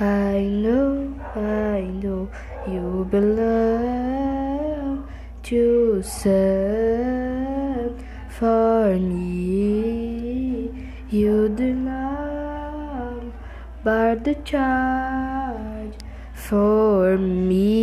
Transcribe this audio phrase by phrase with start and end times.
[0.00, 2.30] I know, I know
[2.66, 5.06] you belong
[5.42, 7.98] to some
[8.30, 10.70] for me.
[11.10, 13.24] You do not
[13.84, 15.92] bar the charge
[16.32, 17.79] for me.